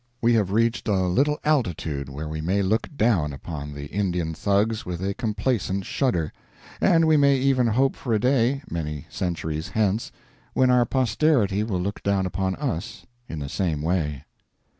[0.19, 4.83] We have reached a little altitude where we may look down upon the Indian Thugs
[4.83, 6.33] with a complacent shudder;
[6.81, 10.11] and we may even hope for a day, many centuries hence,
[10.55, 14.23] when our posterity will look down upon us in the same way.